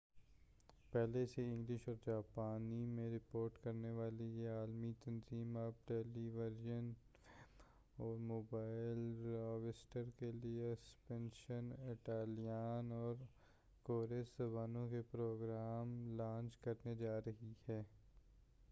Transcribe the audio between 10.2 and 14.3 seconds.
لئے Spanish Italian اور Korean